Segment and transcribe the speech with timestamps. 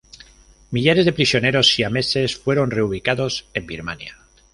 [0.71, 4.17] Millares de prisioneros siameses fueron reubicados en Birmania.